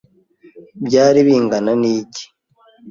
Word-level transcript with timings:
Byari 0.85 1.19
bingana 1.27 1.71
n'igi. 1.81 2.23